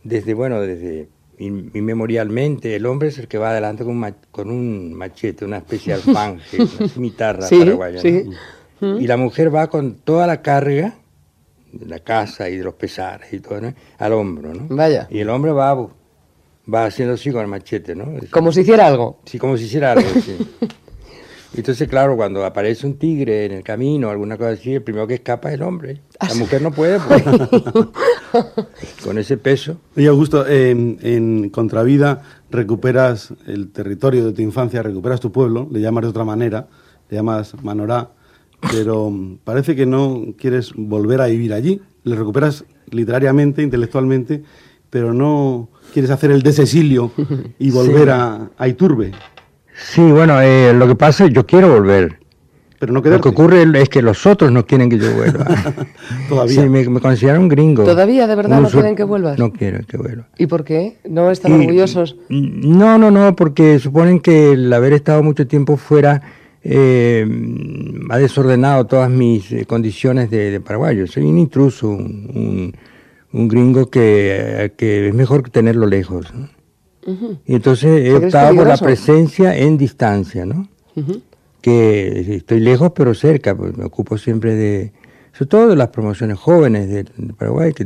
desde, 0.03 0.33
bueno, 0.33 0.61
desde 0.61 1.09
inmemorialmente, 1.37 2.75
el 2.75 2.85
hombre 2.85 3.09
es 3.09 3.19
el 3.19 3.27
que 3.27 3.37
va 3.37 3.49
adelante 3.49 3.83
con, 3.83 4.15
con 4.31 4.49
un 4.49 4.93
machete, 4.93 5.43
una 5.43 5.57
especie 5.57 5.93
de 5.93 6.01
alfanje, 6.07 6.57
una 6.61 6.87
cimitarra 6.87 7.47
paraguaya. 7.49 8.01
Y 8.81 9.07
la 9.07 9.17
mujer 9.17 9.53
va 9.53 9.67
con 9.67 9.95
toda 9.95 10.27
la 10.27 10.41
carga 10.41 10.95
de 11.71 11.85
la 11.85 11.99
casa 11.99 12.49
y 12.49 12.57
de 12.57 12.63
los 12.63 12.75
pesares 12.75 13.31
y 13.33 13.39
todo, 13.39 13.73
al 13.97 14.13
hombro, 14.13 14.53
¿no? 14.53 14.67
Vaya. 14.69 15.07
Y 15.09 15.19
el 15.19 15.29
hombre 15.29 15.51
va 15.51 15.87
va 16.71 16.85
haciendo 16.85 17.13
así 17.13 17.31
con 17.31 17.41
el 17.41 17.47
machete, 17.47 17.95
¿no? 17.95 18.13
Como 18.31 18.51
si 18.51 18.61
hiciera 18.61 18.87
algo. 18.87 19.19
Sí, 19.25 19.37
como 19.37 19.57
si 19.57 19.65
hiciera 19.65 19.91
algo, 19.93 20.09
sí. 20.21 20.37
Entonces, 21.57 21.87
claro, 21.87 22.17
cuando 22.17 22.43
aparece 22.43 22.85
un 22.85 22.97
tigre 22.97 23.45
en 23.45 23.53
el 23.53 23.63
camino, 23.63 24.09
alguna 24.09 24.37
cosa 24.37 24.51
así, 24.51 24.73
el 24.73 24.81
primero 24.81 25.07
que 25.07 25.15
escapa 25.15 25.49
es 25.49 25.55
el 25.55 25.61
hombre. 25.61 26.01
La 26.21 26.27
ah, 26.31 26.35
mujer 26.35 26.61
no 26.61 26.71
puede, 26.71 26.99
pues, 26.99 27.23
con 29.03 29.17
ese 29.17 29.37
peso. 29.37 29.77
Y 29.95 30.05
Augusto, 30.07 30.45
en, 30.45 30.97
en, 31.01 31.49
Contravida 31.49 32.23
recuperas 32.51 33.33
el 33.47 33.71
territorio 33.71 34.25
de 34.25 34.33
tu 34.33 34.41
infancia, 34.41 34.83
recuperas 34.83 35.21
tu 35.21 35.31
pueblo, 35.31 35.67
le 35.71 35.79
llamas 35.79 36.03
de 36.03 36.09
otra 36.09 36.25
manera, 36.25 36.67
le 37.09 37.15
llamas 37.15 37.55
Manorá, 37.63 38.11
pero 38.71 39.13
parece 39.43 39.75
que 39.75 39.85
no 39.85 40.33
quieres 40.37 40.73
volver 40.75 41.21
a 41.21 41.27
vivir 41.27 41.53
allí. 41.53 41.81
Le 42.03 42.15
recuperas 42.15 42.65
literariamente, 42.91 43.61
intelectualmente, 43.61 44.43
pero 44.89 45.13
no 45.13 45.69
quieres 45.93 46.11
hacer 46.11 46.31
el 46.31 46.41
desesilio 46.41 47.11
y 47.59 47.71
volver 47.71 48.09
a, 48.09 48.49
a, 48.57 48.67
Iturbe. 48.67 49.11
Sí, 49.75 50.01
bueno, 50.01 50.41
eh, 50.41 50.73
lo 50.73 50.87
que 50.87 50.95
pasa 50.95 51.23
es 51.25 51.29
que 51.29 51.35
yo 51.35 51.45
quiero 51.45 51.69
volver. 51.69 52.19
Pero 52.77 52.91
no 52.91 52.99
Lo 53.01 53.21
que 53.21 53.29
ocurre 53.29 53.65
es 53.81 53.87
que 53.89 54.01
los 54.01 54.25
otros 54.25 54.51
no 54.51 54.65
quieren 54.65 54.89
que 54.89 54.97
yo 54.99 55.13
vuelva. 55.15 55.45
Todavía. 56.29 56.61
Sí, 56.61 56.69
me, 56.69 56.87
me 56.89 56.99
consideran 56.99 57.41
un 57.43 57.47
gringo. 57.47 57.83
¿Todavía 57.85 58.27
de 58.27 58.35
verdad 58.35 58.59
no 58.59 58.69
quieren 58.69 58.95
que 58.97 59.03
vuelvas? 59.05 59.39
No 59.39 59.51
quieren 59.53 59.85
que 59.85 59.95
vuelva. 59.97 60.27
¿Y 60.37 60.45
por 60.47 60.65
qué? 60.65 60.97
¿No 61.09 61.31
están 61.31 61.53
Y- 61.53 61.63
orgullosos? 61.63 62.17
No, 62.29 62.97
no, 62.97 63.11
no, 63.11 63.33
porque 63.35 63.79
suponen 63.79 64.19
que 64.19 64.51
el 64.51 64.71
haber 64.73 64.91
estado 64.91 65.23
mucho 65.23 65.47
tiempo 65.47 65.77
fuera 65.77 66.21
eh, 66.63 67.25
ha 68.09 68.17
desordenado 68.17 68.85
todas 68.85 69.09
mis 69.09 69.51
eh, 69.53 69.65
condiciones 69.65 70.29
de, 70.29 70.51
de 70.51 70.59
paraguayo. 70.59 71.07
Soy 71.07 71.23
un 71.23 71.37
intruso, 71.39 71.87
un, 71.89 72.29
un- 72.33 72.75
un 73.35 73.47
gringo 73.47 73.89
que, 73.89 74.03
eh, 74.65 74.73
que 74.77 75.09
es 75.09 75.13
mejor 75.13 75.49
tenerlo 75.49 75.85
lejos. 75.87 76.33
¿no? 76.33 76.49
Y 77.45 77.55
entonces 77.55 77.85
he 78.01 78.03
¿Te 78.13 78.17
crees 78.17 78.23
optado 78.25 78.55
por 78.55 78.67
la 78.67 78.77
presencia 78.85 79.57
en 79.57 79.77
distancia, 79.77 80.45
¿no? 80.45 80.67
Que 81.61 82.35
estoy 82.35 82.59
lejos 82.59 82.91
pero 82.95 83.13
cerca, 83.13 83.55
pues 83.55 83.75
me 83.75 83.85
ocupo 83.85 84.17
siempre 84.17 84.55
de, 84.55 84.91
sobre 85.33 85.49
todo 85.49 85.67
de 85.69 85.75
las 85.75 85.89
promociones 85.89 86.37
jóvenes 86.39 86.87
de, 86.89 87.03
de 87.03 87.33
Paraguay, 87.33 87.73
que 87.73 87.83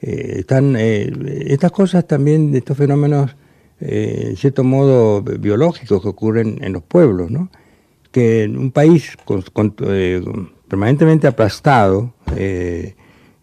eh, 0.00 0.34
están, 0.40 0.74
eh, 0.76 1.10
estas 1.46 1.70
cosas 1.72 2.06
también, 2.06 2.50
de 2.52 2.58
estos 2.58 2.76
fenómenos, 2.76 3.34
eh, 3.80 4.26
en 4.30 4.36
cierto 4.36 4.62
modo 4.64 5.22
biológicos 5.22 6.02
que 6.02 6.08
ocurren 6.08 6.58
en 6.62 6.72
los 6.74 6.82
pueblos, 6.82 7.30
¿no? 7.30 7.50
Que 8.10 8.42
en 8.44 8.58
un 8.58 8.70
país 8.72 9.16
con- 9.24 9.42
con- 9.52 9.74
eh, 9.86 10.22
permanentemente 10.68 11.26
aplastado 11.26 12.12
eh, 12.36 12.94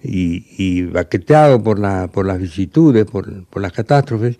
y, 0.02 0.46
y 0.58 0.84
baqueteado 0.84 1.62
por, 1.62 1.80
la, 1.80 2.08
por 2.08 2.26
las 2.26 2.40
vicisitudes, 2.40 3.06
por, 3.06 3.46
por 3.46 3.62
las 3.62 3.74
catástrofes, 3.74 4.38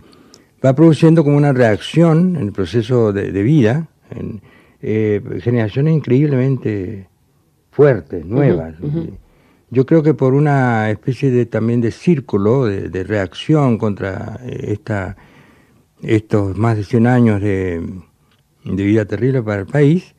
va 0.66 0.74
produciendo 0.74 1.24
como 1.24 1.38
una 1.38 1.54
reacción 1.54 2.36
en 2.36 2.44
el 2.44 2.52
proceso 2.52 3.14
de, 3.14 3.32
de 3.32 3.44
vida, 3.44 3.88
en 4.12 4.42
eh, 4.82 5.22
generaciones 5.42 5.94
increíblemente 5.94 7.08
fuertes, 7.72 8.26
nuevas. 8.26 8.76
Yo 9.72 9.86
creo 9.86 10.02
que 10.02 10.14
por 10.14 10.34
una 10.34 10.90
especie 10.90 11.30
de 11.30 11.46
también 11.46 11.80
de 11.80 11.92
círculo 11.92 12.66
de, 12.66 12.90
de 12.90 13.04
reacción 13.04 13.78
contra 13.78 14.40
eh, 14.44 14.72
esta, 14.72 15.16
estos 16.02 16.58
más 16.58 16.78
de 16.78 16.84
100 16.84 17.08
años 17.08 17.42
de, 17.42 17.88
de 18.64 18.84
vida 18.84 19.06
terrible 19.06 19.44
para 19.44 19.62
el 19.62 19.68
país, 19.68 20.16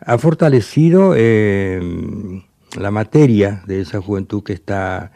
ha 0.00 0.18
fortalecido 0.18 1.14
eh, 1.16 2.42
la 2.78 2.90
materia 2.90 3.62
de 3.66 3.80
esa 3.80 4.00
juventud 4.00 4.42
que 4.42 4.52
está, 4.52 5.12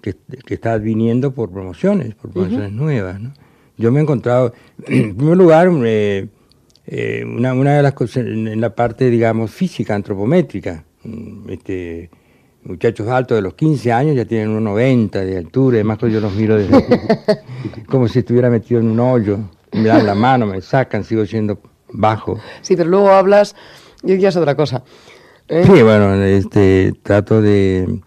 que, 0.00 0.14
que 0.46 0.54
está 0.54 0.72
adviniendo 0.72 1.32
por 1.32 1.50
promociones, 1.50 2.14
por 2.14 2.30
promociones 2.30 2.72
nuevas. 2.72 3.20
¿no? 3.20 3.32
Yo 3.76 3.92
me 3.92 4.00
he 4.00 4.02
encontrado, 4.02 4.52
en 4.86 5.16
primer 5.16 5.36
lugar, 5.36 5.70
eh, 5.84 6.28
eh, 6.86 7.24
una, 7.26 7.54
una 7.54 7.76
de 7.76 7.82
las 7.82 7.92
cosas 7.94 8.18
en, 8.26 8.48
en 8.48 8.60
la 8.60 8.74
parte, 8.74 9.10
digamos, 9.10 9.50
física, 9.50 9.94
antropométrica. 9.94 10.84
mm, 11.04 11.50
Este, 11.50 12.10
muchachos 12.64 13.06
altos 13.08 13.36
de 13.36 13.42
los 13.42 13.54
15 13.54 13.92
años 13.92 14.16
ya 14.16 14.24
tienen 14.24 14.58
1,90 14.64 15.10
de 15.24 15.36
altura, 15.36 15.76
además 15.76 15.98
que 15.98 16.10
yo 16.10 16.20
los 16.20 16.32
miro 16.34 16.56
desde, 16.56 16.82
como 17.88 18.08
si 18.08 18.20
estuviera 18.20 18.48
metido 18.50 18.80
en 18.80 18.88
un 18.88 19.00
hoyo. 19.00 19.38
Me 19.72 19.84
dan 19.88 20.06
la 20.06 20.14
mano, 20.14 20.46
me 20.46 20.60
sacan, 20.60 21.04
sigo 21.04 21.26
siendo 21.26 21.58
bajo. 21.92 22.38
Sí, 22.62 22.76
pero 22.76 22.88
luego 22.88 23.10
hablas 23.10 23.54
y 24.02 24.16
ya 24.18 24.28
es 24.28 24.36
otra 24.36 24.54
cosa. 24.54 24.82
¿Eh? 25.48 25.62
Sí, 25.64 25.82
bueno, 25.82 26.14
este, 26.22 26.92
trato 27.02 27.40
de 27.42 28.00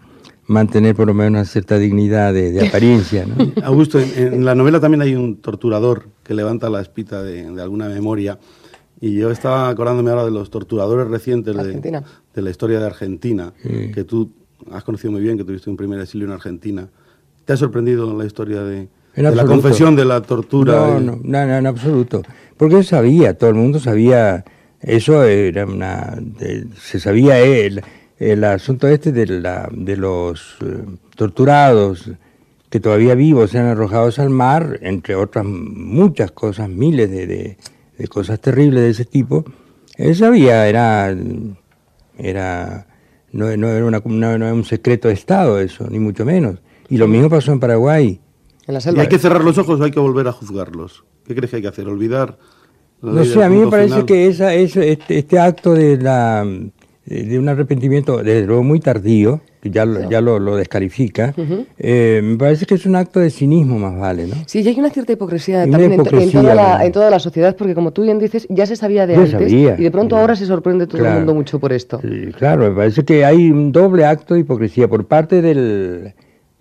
mantener 0.47 0.95
por 0.95 1.07
lo 1.07 1.13
menos 1.13 1.29
una 1.31 1.45
cierta 1.45 1.77
dignidad 1.77 2.33
de, 2.33 2.51
de 2.51 2.67
apariencia, 2.67 3.25
¿no? 3.25 3.35
Augusto, 3.63 3.99
en, 3.99 4.33
en 4.33 4.45
la 4.45 4.55
novela 4.55 4.79
también 4.79 5.01
hay 5.01 5.15
un 5.15 5.37
torturador 5.37 6.07
que 6.23 6.33
levanta 6.33 6.69
la 6.69 6.81
espita 6.81 7.21
de, 7.23 7.49
de 7.51 7.61
alguna 7.61 7.87
memoria. 7.89 8.39
Y 8.99 9.13
yo 9.13 9.29
estaba 9.29 9.69
acordándome 9.69 10.09
ahora 10.09 10.25
de 10.25 10.31
los 10.31 10.49
torturadores 10.49 11.07
recientes 11.07 11.53
de, 11.53 11.61
Argentina. 11.61 12.03
de 12.33 12.41
la 12.41 12.49
historia 12.49 12.79
de 12.79 12.85
Argentina, 12.87 13.53
Sí. 13.61 13.91
que 13.93 14.03
tú 14.03 14.31
has 14.71 14.83
conocido 14.83 15.11
muy 15.11 15.21
bien, 15.21 15.37
que 15.37 15.43
tuviste 15.43 15.69
un 15.69 15.77
primer 15.77 15.99
exilio 16.01 16.25
en 16.25 16.33
Argentina. 16.33 16.89
¿Te 17.45 17.53
ha 17.53 17.57
sorprendido 17.57 18.17
la 18.17 18.25
historia 18.25 18.63
de, 18.63 18.87
de 19.15 19.21
la 19.35 19.45
confesión 19.45 19.95
de 19.95 20.03
la 20.05 20.21
tortura? 20.21 20.73
No, 20.75 20.99
no, 20.99 21.19
no, 21.23 21.45
no, 21.45 21.57
en 21.57 21.67
absoluto. 21.67 22.23
Porque 22.57 22.75
yo 22.75 22.83
sabía, 22.83 23.37
todo 23.37 23.51
el 23.51 23.55
mundo 23.55 23.79
sabía, 23.79 24.43
eso 24.87 25.23
era 25.23 25.65
una, 25.65 26.15
de- 26.19 26.65
se 26.81 26.99
sabía 26.99 27.39
el, 27.39 27.81
el 28.17 28.43
asunto 28.43 28.87
este 28.87 29.11
de, 29.11 29.25
la, 29.27 29.69
de 29.71 29.97
los 29.97 30.57
eh, 30.65 30.83
torturados 31.15 32.09
que 32.69 32.79
todavía 32.79 33.15
vivos 33.15 33.51
sean 33.51 33.65
arrojados 33.67 34.19
al 34.19 34.29
mar, 34.29 34.79
entre 34.81 35.15
otras 35.15 35.45
muchas 35.45 36.31
cosas, 36.31 36.69
miles 36.69 37.09
de, 37.09 37.27
de- 37.27 37.57
de 37.97 38.07
cosas 38.07 38.39
terribles 38.39 38.81
de 38.81 38.89
ese 38.89 39.05
tipo. 39.05 39.45
Él 39.95 40.15
sabía, 40.15 40.67
era, 40.67 41.15
era 42.17 42.87
no, 43.31 43.55
no 43.57 43.67
era 43.69 43.85
una- 43.85 44.01
no- 44.05 44.37
no 44.37 44.45
era 44.45 44.53
un 44.53 44.63
secreto 44.63 45.07
de 45.07 45.13
Estado 45.13 45.59
eso, 45.59 45.87
ni 45.89 45.99
mucho 45.99 46.25
menos. 46.25 46.59
Y 46.89 46.97
lo 46.97 47.07
mismo 47.07 47.29
pasó 47.29 47.51
en 47.51 47.59
Paraguay. 47.59 48.19
En 48.67 48.73
la 48.73 48.79
¿Y 48.79 48.83
selva. 48.83 49.01
hay 49.01 49.07
que 49.09 49.19
cerrar 49.19 49.43
los 49.43 49.57
ojos 49.57 49.79
o 49.79 49.83
hay 49.83 49.91
que 49.91 49.99
volver 49.99 50.27
a 50.27 50.31
juzgarlos? 50.31 51.03
¿Qué 51.25 51.35
crees 51.35 51.49
que 51.51 51.57
hay 51.57 51.61
que 51.61 51.67
hacer? 51.67 51.87
¿Olvidar? 51.87 52.37
No 53.01 53.23
sé, 53.23 53.43
a 53.43 53.49
mí 53.49 53.57
me 53.57 53.67
parece 53.67 53.89
final? 53.89 54.05
que 54.05 54.27
esa, 54.27 54.53
eso, 54.53 54.81
este, 54.81 55.19
este 55.19 55.39
acto 55.39 55.73
de, 55.73 55.97
la, 55.97 56.45
de 57.05 57.39
un 57.39 57.47
arrepentimiento, 57.47 58.23
desde 58.23 58.45
luego 58.47 58.63
muy 58.63 58.79
tardío, 58.79 59.41
que 59.61 59.69
ya, 59.69 59.85
lo, 59.85 60.09
ya 60.09 60.19
lo, 60.21 60.39
lo 60.39 60.55
descalifica, 60.55 61.33
eh, 61.77 62.21
me 62.23 62.37
parece 62.37 62.65
que 62.65 62.75
es 62.75 62.85
un 62.85 62.95
acto 62.95 63.19
de 63.19 63.29
cinismo 63.29 63.77
más 63.79 63.97
vale, 63.99 64.25
¿no? 64.27 64.35
Sí, 64.47 64.61
y 64.61 64.67
hay 64.67 64.79
una 64.79 64.89
cierta 64.89 65.13
hipocresía 65.13 65.63
una 65.63 65.71
también 65.71 65.91
en 65.93 65.97
to- 65.97 66.03
en, 66.03 66.07
hipocresía, 66.23 66.41
toda 66.41 66.55
la, 66.55 66.85
en 66.85 66.91
toda 66.91 67.09
la 67.11 67.19
sociedad, 67.19 67.55
porque 67.55 67.75
como 67.75 67.91
tú 67.93 68.01
bien 68.03 68.17
dices, 68.19 68.47
ya 68.49 68.65
se 68.65 68.75
sabía 68.75 69.05
de 69.07 69.13
Ya 69.15 69.19
antes 69.21 69.31
sabía. 69.51 69.75
y 69.77 69.83
de 69.83 69.91
pronto 69.91 70.17
ahora 70.17 70.35
se 70.35 70.45
sorprende 70.45 70.87
todo 70.87 71.05
el 71.05 71.13
mundo 71.13 71.33
mucho 71.35 71.59
por 71.59 71.73
esto. 71.73 71.99
Sí, 72.01 72.31
claro, 72.37 72.69
me 72.69 72.75
parece 72.75 73.05
que 73.05 73.23
hay 73.25 73.51
un 73.51 73.71
doble 73.71 74.05
acto 74.05 74.33
de 74.33 74.39
hipocresía 74.41 74.87
por 74.87 75.05
parte 75.05 75.41
del 75.41 76.13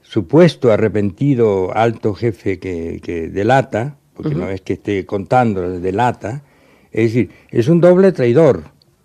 supuesto 0.02 0.70
arrepentido 0.70 1.74
alto 1.76 2.14
jefe 2.14 2.58
que, 2.58 3.00
que 3.02 3.28
delata, 3.28 3.96
porque 4.16 4.34
no 4.34 4.48
es 4.48 4.62
que 4.62 4.74
esté 4.74 5.04
contando, 5.04 5.78
delata, 5.78 6.42
es 6.90 7.12
decir, 7.12 7.30
es 7.50 7.68
un 7.68 7.80
doble 7.80 8.12
traidor, 8.12 8.64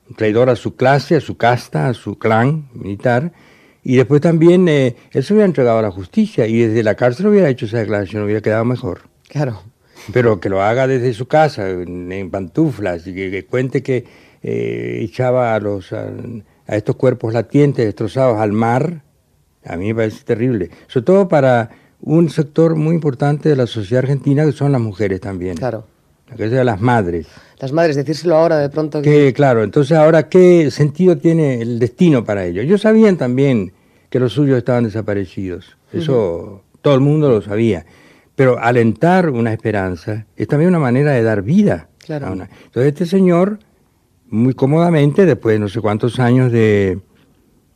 un 0.10 0.16
traidor 0.16 0.50
a 0.50 0.56
su 0.56 0.76
clase, 0.76 1.18
a 1.18 1.20
su 1.20 1.36
casta, 1.36 1.90
a 1.90 1.94
su 1.94 2.18
clan 2.18 2.70
militar, 2.74 3.34
y 3.84 3.96
después 3.96 4.22
también 4.22 4.68
eh, 4.70 4.96
él 5.12 5.24
se 5.24 5.34
hubiera 5.34 5.46
entregado 5.46 5.80
a 5.80 5.82
la 5.82 5.92
justicia 5.92 6.48
y 6.48 6.60
desde 6.60 6.84
la 6.84 6.96
cárcel 6.96 7.28
hubiera 7.28 7.50
hecho 7.50 7.66
esa 7.66 7.80
declaración, 7.80 8.24
hubiera 8.24 8.42
quedado 8.42 8.64
mejor. 8.64 9.02
Claro. 9.28 9.64
Pero 10.14 10.40
que 10.40 10.50
lo 10.50 10.62
haga 10.62 10.88
desde 10.88 11.14
su 11.14 11.28
casa, 11.28 11.70
en, 11.70 12.12
en 12.12 12.32
pantuflas, 12.32 13.06
y 13.08 13.14
que, 13.14 13.30
que 13.30 13.46
cuente 13.46 13.84
que 13.84 14.06
eh, 14.42 15.00
echaba 15.02 15.54
a, 15.54 15.60
los, 15.60 15.94
a, 15.94 16.10
a 16.68 16.76
estos 16.76 16.96
cuerpos 16.96 17.34
latientes 17.34 17.86
destrozados 17.86 18.40
al 18.40 18.52
mar, 18.52 19.04
a 19.66 19.76
mí 19.78 19.88
me 19.88 19.96
parece 19.96 20.24
terrible. 20.24 20.70
Sobre 20.88 21.06
todo 21.06 21.28
para 21.28 21.70
un 22.02 22.30
sector 22.30 22.76
muy 22.76 22.96
importante 22.96 23.50
de 23.50 23.56
la 23.56 23.68
sociedad 23.68 24.04
argentina, 24.04 24.46
que 24.46 24.52
son 24.52 24.72
las 24.72 24.82
mujeres 24.82 25.22
también. 25.22 25.56
Claro. 25.58 25.86
Que 26.36 26.50
sea 26.50 26.64
las 26.64 26.80
madres. 26.80 27.28
Las 27.60 27.72
madres, 27.74 27.96
decírselo 27.98 28.36
ahora 28.38 28.58
de 28.58 28.70
pronto 28.70 29.02
que... 29.02 29.10
Que, 29.10 29.34
claro, 29.34 29.64
entonces 29.64 29.98
ahora, 29.98 30.30
¿qué 30.30 30.72
sentido 30.72 31.18
tiene 31.18 31.62
el 31.62 31.78
destino 31.78 32.24
para 32.24 32.46
ellos? 32.46 32.64
Ellos 32.64 32.82
sabían 32.82 33.18
también 33.18 33.74
que 34.10 34.20
los 34.20 34.34
suyos 34.34 34.58
estaban 34.58 34.86
desaparecidos. 34.86 35.78
Eso 35.92 36.64
todo 36.82 36.96
el 36.96 37.02
mundo 37.02 37.30
lo 37.30 37.42
sabía. 37.42 37.86
Pero 38.36 38.58
alentar 38.60 39.30
una 39.30 39.52
esperanza 39.52 40.26
es 40.38 40.48
también 40.48 40.70
una 40.70 40.80
manera 40.80 41.12
de 41.12 41.22
dar 41.22 41.42
vida. 41.44 41.90
Claro. 42.00 42.28
a 42.28 42.32
una- 42.32 42.50
Entonces 42.66 42.94
este 42.94 43.06
señor, 43.06 43.60
muy 44.30 44.54
cómodamente, 44.54 45.26
después 45.26 45.54
de 45.56 45.60
no 45.60 45.68
sé 45.68 45.82
cuántos 45.82 46.18
años 46.20 46.52
de, 46.52 47.00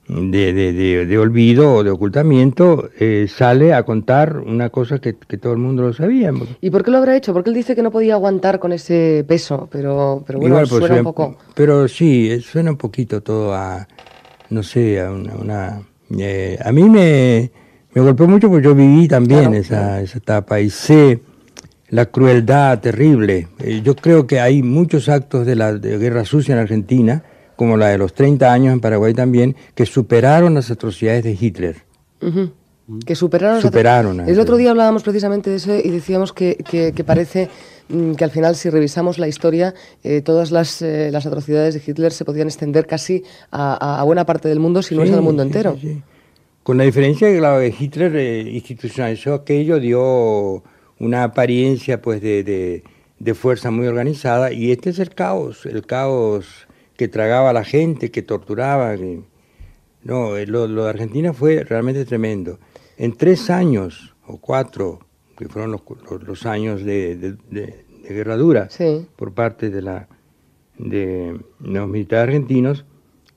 de, 0.07 0.53
de- 0.53 0.73
de- 0.73 1.05
de 1.05 1.17
olvido 1.17 1.73
o 1.75 1.83
de 1.83 1.89
ocultamiento, 1.89 2.89
eh, 2.99 3.27
sale 3.27 3.73
a 3.73 3.83
contar 3.83 4.37
una 4.37 4.69
cosa 4.69 4.99
que, 4.99 5.15
que 5.15 5.37
todo 5.37 5.53
el 5.53 5.59
mundo 5.59 5.81
lo 5.83 5.93
sabía. 5.93 6.31
¿Y 6.61 6.69
por 6.69 6.83
qué 6.83 6.91
lo 6.91 6.97
habrá 6.97 7.15
hecho? 7.15 7.33
Porque 7.33 7.49
él 7.49 7.55
dice 7.55 7.75
que 7.75 7.81
no 7.81 7.91
podía 7.91 8.13
aguantar 8.13 8.59
con 8.59 8.71
ese 8.71 9.25
peso, 9.27 9.67
pero, 9.71 10.23
pero 10.27 10.39
bueno, 10.39 10.55
Igual, 10.55 10.67
pues, 10.69 10.79
suena 10.79 10.85
un 10.85 10.89
suena- 10.89 11.03
poco... 11.03 11.37
Pero 11.55 11.87
sí, 11.87 12.29
eh, 12.31 12.39
suena 12.41 12.71
un 12.71 12.77
poquito 12.77 13.21
todo 13.21 13.53
a, 13.53 13.87
no 14.49 14.61
sé, 14.63 15.01
a 15.01 15.11
una... 15.11 15.35
una, 15.35 15.81
eh, 16.19 16.59
a 16.63 16.71
mí 16.71 16.83
me, 16.87 17.49
me 17.93 18.01
golpeó 18.01 18.27
mucho 18.27 18.47
porque 18.49 18.65
yo 18.65 18.75
viví 18.75 19.07
también 19.07 19.41
Claro, 19.45 19.55
esa, 19.55 19.79
claro. 19.79 20.03
esa 20.03 20.17
etapa 20.19 20.59
y 20.59 20.69
sé 20.69 21.19
la 21.89 22.05
crueldad 22.07 22.79
terrible. 22.79 23.47
Eh, 23.59 23.81
yo 23.83 23.95
creo 23.95 24.27
que 24.27 24.39
hay 24.39 24.61
muchos 24.61 25.09
actos 25.09 25.45
de 25.47 25.55
la 25.55 25.73
de 25.73 25.97
guerra 25.97 26.25
sucia 26.25 26.53
en 26.53 26.59
Argentina, 26.59 27.23
como 27.55 27.77
la 27.77 27.89
de 27.89 27.97
los 27.97 28.13
30 28.13 28.51
años 28.51 28.73
en 28.73 28.79
Paraguay 28.79 29.13
también, 29.13 29.55
que 29.73 29.85
superaron 29.85 30.53
las 30.53 30.71
atrocidades 30.71 31.23
de 31.23 31.37
Hitler. 31.39 31.77
Ujú. 32.21 32.51
Que 33.03 33.15
superaron, 33.15 33.61
superaron 33.61 34.19
El 34.19 34.39
otro 34.39 34.57
día 34.57 34.69
hablábamos 34.69 35.01
precisamente 35.01 35.49
de 35.49 35.55
eso 35.55 35.75
y 35.75 35.89
decíamos 35.89 36.33
que, 36.33 36.55
que, 36.55 37.03
parece 37.03 37.49
mm, 37.89 38.13
que 38.13 38.23
al 38.23 38.29
final, 38.29 38.55
si 38.55 38.69
revisamos 38.69 39.17
la 39.17 39.27
historia, 39.27 39.73
eh, 40.03 40.21
todas 40.21 40.51
las, 40.51 40.83
eh, 40.83 41.09
las, 41.11 41.25
atrocidades 41.25 41.73
de 41.73 41.81
Hitler 41.83 42.11
se 42.11 42.25
podían 42.25 42.47
extender 42.47 42.85
casi 42.85 43.23
a, 43.49 43.99
a 43.99 44.03
buena 44.03 44.25
parte 44.27 44.49
del 44.49 44.59
mundo, 44.59 44.83
si 44.83 44.95
no 44.95 45.01
es 45.01 45.11
al 45.11 45.23
mundo 45.23 45.41
entero. 45.41 45.75
Con 46.61 46.77
la 46.77 46.83
diferencia 46.83 47.27
que 47.27 47.37
claro, 47.37 47.63
Hitler 47.63 48.15
eh, 48.15 48.41
institucionalizó 48.41 49.33
aquello, 49.33 49.79
dio 49.79 50.63
una 50.99 51.23
apariencia 51.23 52.01
pues 52.01 52.21
de, 52.21 52.43
de, 52.43 52.83
de 53.19 53.33
fuerza 53.33 53.71
muy 53.71 53.87
organizada 53.87 54.51
y 54.51 54.71
este 54.71 54.89
es 54.91 54.99
el 54.99 55.09
caos, 55.09 55.65
el 55.65 55.85
caos 55.85 56.67
que 56.97 57.07
tragaba 57.07 57.49
a 57.49 57.53
la 57.53 57.63
gente, 57.63 58.11
que 58.11 58.21
torturaba. 58.21 58.95
No, 60.03 60.37
lo, 60.37 60.67
lo, 60.67 60.83
de 60.83 60.89
Argentina 60.89 61.33
fue 61.33 61.63
realmente 61.63 62.05
tremendo. 62.05 62.59
En 62.97 63.13
tres 63.13 63.49
años 63.49 64.15
o 64.25 64.37
cuatro, 64.37 64.99
que 65.37 65.47
fueron 65.47 65.71
los, 65.71 65.81
los, 66.25 66.45
años 66.45 66.83
de, 66.83 67.15
de, 67.49 67.85
guerra 68.07 68.37
dura 68.37 68.69
por 69.15 69.33
parte 69.33 69.69
de, 69.69 69.81
la, 69.81 70.07
de 70.77 71.39
los 71.59 71.87
militares 71.87 72.29
argentinos, 72.29 72.85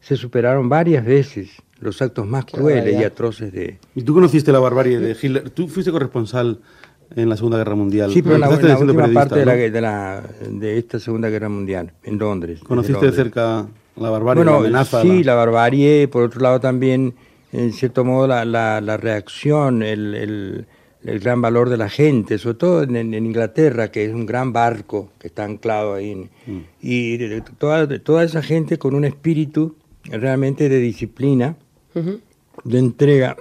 se 0.00 0.16
superaron 0.16 0.68
varias 0.68 1.04
veces 1.04 1.50
los 1.80 2.02
actos 2.02 2.26
más 2.26 2.44
crueles 2.44 3.00
y 3.00 3.04
atroces 3.04 3.52
de... 3.52 3.78
¿Y 3.94 4.02
tú 4.02 4.14
conociste 4.14 4.52
la 4.52 4.58
barbarie 4.58 4.98
de 4.98 5.16
Hitler? 5.20 5.50
¿Tú 5.50 5.68
fuiste 5.68 5.92
corresponsal 5.92 6.60
en 7.14 7.28
la 7.28 7.36
Segunda 7.36 7.58
Guerra 7.58 7.74
Mundial? 7.74 8.12
Sí, 8.12 8.22
pero 8.22 8.36
en 8.36 8.40
la, 8.42 8.48
última 8.48 9.08
parte 9.08 9.38
de, 9.40 9.46
la, 9.46 9.54
de, 9.54 9.80
la, 9.80 10.22
de, 10.50 10.78
esta 10.78 10.98
Segunda 10.98 11.28
Guerra 11.28 11.48
Mundial, 11.48 11.92
en 12.02 12.18
Londres. 12.18 12.60
¿Conociste 12.60 13.06
de 13.06 13.12
cerca 13.12 13.66
la 13.96 14.10
barbarie, 14.10 14.44
la 14.44 14.56
amenaza? 14.56 15.02
Sí, 15.02 15.24
la... 15.24 15.34
barbarie, 15.34 16.08
por 16.08 16.24
otro 16.24 16.40
lado 16.40 16.60
también 16.60 17.14
en 17.52 17.72
cierto 17.72 18.04
modo 18.04 18.26
la, 18.26 18.44
la, 18.44 18.80
la 18.80 18.96
reacción, 18.96 19.82
el, 19.82 20.14
el, 20.14 20.66
el, 21.04 21.20
gran 21.20 21.40
valor 21.40 21.70
de 21.70 21.76
la 21.76 21.88
gente, 21.88 22.38
sobre 22.38 22.56
todo 22.56 22.82
en, 22.82 22.96
en, 22.96 23.14
Inglaterra, 23.14 23.90
que 23.90 24.04
es 24.04 24.12
un 24.12 24.26
gran 24.26 24.52
barco 24.52 25.10
que 25.18 25.28
está 25.28 25.44
anclado 25.44 25.94
ahí. 25.94 26.28
Mm. 26.46 26.58
Y 26.82 27.40
toda, 27.58 27.98
toda 28.00 28.24
esa 28.24 28.42
gente 28.42 28.78
con 28.78 28.94
un 28.94 29.04
espíritu 29.04 29.76
realmente 30.04 30.68
de 30.68 30.78
disciplina, 30.78 31.56
de 32.64 32.78
entrega. 32.78 33.36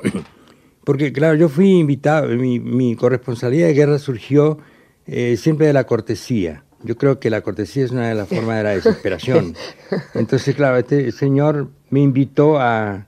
Porque, 0.88 1.12
claro, 1.12 1.36
yo 1.36 1.50
fui 1.50 1.80
invitado, 1.80 2.30
mi, 2.30 2.62
mi 2.62 2.96
corresponsabilidad 2.96 3.68
de 3.68 3.74
guerra 3.74 4.00
surgió 4.00 4.58
eh, 5.06 5.36
siempre 5.36 5.68
de 5.68 5.74
la 5.74 5.84
cortesía. 5.84 6.64
Yo 6.82 6.96
creo 6.96 7.20
que 7.20 7.30
la 7.30 7.42
cortesía 7.42 7.84
es 7.84 7.92
una 7.92 8.08
de 8.08 8.16
las 8.16 8.30
formas 8.30 8.56
de 8.56 8.64
la 8.64 8.70
desesperación. 8.70 9.54
Entonces, 10.14 10.56
claro, 10.56 10.78
este 10.78 11.12
señor 11.12 11.68
me 11.90 12.00
invitó 12.00 12.58
a, 12.58 13.06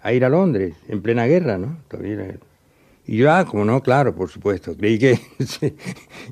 a 0.00 0.12
ir 0.14 0.24
a 0.24 0.30
Londres, 0.30 0.74
en 0.88 1.02
plena 1.02 1.26
guerra, 1.26 1.58
¿no? 1.58 1.76
Y 3.06 3.18
yo, 3.18 3.30
ah, 3.30 3.44
como 3.44 3.66
no, 3.66 3.82
claro, 3.82 4.14
por 4.14 4.30
supuesto. 4.30 4.74
Creí 4.74 4.98
que 4.98 5.20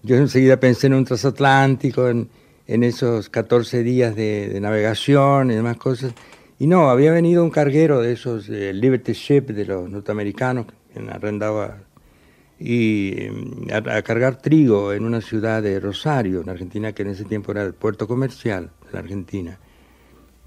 yo 0.02 0.16
enseguida 0.16 0.58
pensé 0.58 0.86
en 0.86 0.94
un 0.94 1.04
transatlántico, 1.04 2.08
en, 2.08 2.30
en 2.66 2.84
esos 2.84 3.28
14 3.28 3.82
días 3.82 4.16
de, 4.16 4.58
navegación 4.62 5.50
y 5.50 5.56
demás 5.56 5.76
cosas. 5.76 6.14
Y 6.64 6.66
no, 6.66 6.88
había 6.88 7.12
venido 7.12 7.44
un 7.44 7.50
carguero 7.50 8.00
de 8.00 8.12
esos, 8.12 8.48
Liberty 8.48 9.12
Ship 9.12 9.42
de 9.42 9.66
los 9.66 9.90
norteamericanos, 9.90 10.64
que 10.64 11.10
arrendaba, 11.10 11.76
y 12.58 13.26
a, 13.70 13.96
a, 13.98 14.00
cargar 14.00 14.36
trigo 14.36 14.94
en 14.94 15.04
una 15.04 15.20
ciudad 15.20 15.62
de 15.62 15.78
Rosario, 15.78 16.40
en 16.40 16.48
Argentina, 16.48 16.94
que 16.94 17.02
en 17.02 17.08
ese 17.08 17.24
tiempo 17.24 17.52
era 17.52 17.64
el 17.64 17.74
puerto 17.74 18.08
comercial 18.08 18.70
de 18.86 18.92
la 18.94 19.00
Argentina 19.00 19.58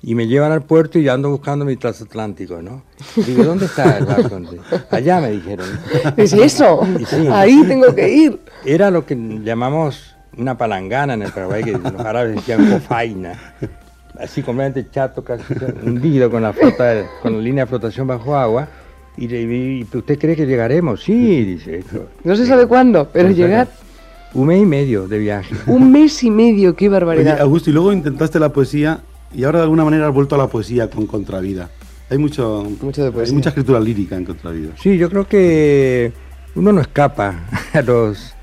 y 0.01 0.15
me 0.15 0.25
llevan 0.25 0.51
al 0.51 0.63
puerto 0.63 0.97
y 0.97 1.03
yo 1.03 1.13
ando 1.13 1.29
buscando 1.29 1.65
mi 1.65 1.75
transatlántico, 1.75 2.63
¿no? 2.63 2.81
Digo, 3.15 3.43
¿dónde 3.43 3.65
está 3.65 3.99
el 3.99 4.05
barco? 4.05 4.41
Allá 4.89 5.21
me 5.21 5.29
dijeron. 5.29 5.67
¿Es 6.17 6.33
eso? 6.33 6.81
Ahí 7.31 7.63
tengo 7.67 7.93
que 7.93 8.09
ir. 8.09 8.39
Era 8.65 8.89
lo 8.89 9.05
que 9.05 9.15
llamamos 9.15 10.15
una 10.35 10.57
palangana 10.57 11.13
en 11.13 11.21
el 11.21 11.31
Paraguay, 11.31 11.63
que 11.63 11.73
los 11.73 11.99
árabes 11.99 12.37
decían 12.37 12.71
cofaina. 12.71 13.53
Así 14.19 14.41
completamente 14.41 14.89
chato, 14.91 15.23
casi 15.23 15.43
hundido 15.83 16.29
con 16.29 16.41
la, 16.41 16.53
flota, 16.53 17.05
con 17.21 17.33
la 17.33 17.41
línea 17.41 17.65
de 17.65 17.69
flotación 17.69 18.07
bajo 18.07 18.35
agua. 18.35 18.67
Y, 19.17 19.83
¿usted 19.83 20.19
cree 20.19 20.35
que 20.35 20.45
llegaremos? 20.45 21.03
Sí, 21.03 21.43
dice. 21.43 21.83
No 22.23 22.35
se 22.35 22.45
sabe 22.45 22.67
cuándo, 22.67 23.09
pero 23.11 23.29
llegar... 23.31 23.67
Un 24.33 24.47
mes 24.47 24.61
y 24.61 24.65
medio 24.65 25.07
de 25.07 25.19
viaje. 25.19 25.55
Un 25.65 25.91
mes 25.91 26.23
y 26.23 26.29
medio, 26.29 26.75
qué 26.75 26.89
barbaridad. 26.89 27.35
Oye, 27.35 27.41
Augusto, 27.41 27.69
y 27.69 27.73
luego 27.73 27.93
intentaste 27.93 28.39
la 28.39 28.49
poesía 28.49 28.99
y 29.33 29.43
ahora 29.43 29.59
de 29.59 29.63
alguna 29.63 29.83
manera 29.83 30.07
has 30.07 30.13
vuelto 30.13 30.35
a 30.35 30.37
la 30.37 30.47
poesía 30.47 30.89
con 30.89 31.07
Contravida. 31.07 31.69
Hay 32.09 32.17
mucho, 32.17 32.67
mucho 32.81 33.03
de 33.03 33.11
poesía. 33.11 33.31
Hay 33.31 33.35
mucha 33.35 33.49
escritura 33.49 33.79
lírica 33.79 34.15
en 34.15 34.25
Contravida. 34.25 34.71
Sí, 34.81 34.97
yo 34.97 35.09
creo 35.09 35.27
que 35.27 36.11
uno 36.55 36.71
no 36.71 36.81
escapa 36.81 37.47
a 37.73 37.81
los 37.81 38.33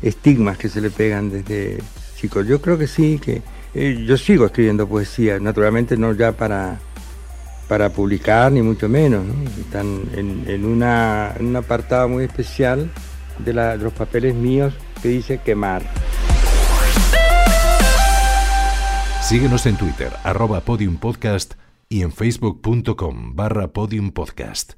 estigmas 0.00 0.58
que 0.58 0.68
se 0.68 0.80
le 0.80 0.90
pegan 0.90 1.30
desde 1.30 1.78
chicos. 2.16 2.46
Yo 2.46 2.60
creo 2.60 2.78
que 2.78 2.86
sí, 2.86 3.20
que 3.22 3.42
eh, 3.74 4.04
yo 4.06 4.16
sigo 4.16 4.46
escribiendo 4.46 4.88
poesía, 4.88 5.38
naturalmente 5.38 5.96
no 5.96 6.12
ya 6.12 6.32
para, 6.32 6.78
para 7.68 7.90
publicar, 7.90 8.52
ni 8.52 8.62
mucho 8.62 8.88
menos. 8.88 9.24
Están 9.58 10.02
en, 10.14 10.64
una, 10.64 11.34
un 11.40 11.56
apartado 11.56 12.08
muy 12.08 12.24
especial 12.24 12.90
de, 13.38 13.52
de 13.52 13.78
los 13.78 13.92
papeles 13.92 14.34
míos 14.34 14.74
que 15.02 15.08
dice 15.08 15.38
quemar. 15.38 15.82
Síguenos 19.22 19.64
en 19.66 19.76
Twitter, 19.76 20.12
arroba 20.24 20.60
podiumpodcast 20.60 21.54
y 21.88 22.02
en 22.02 22.12
facebook.com 22.12 23.34
barra 23.34 23.68
podiumpodcast. 23.68 24.74